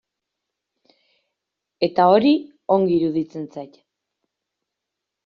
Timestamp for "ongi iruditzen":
2.77-3.47